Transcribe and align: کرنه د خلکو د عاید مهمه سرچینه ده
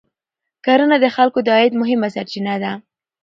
کرنه 0.65 0.97
د 1.03 1.05
خلکو 1.15 1.39
د 1.43 1.47
عاید 1.55 1.73
مهمه 1.81 2.07
سرچینه 2.15 2.55
ده 2.63 2.71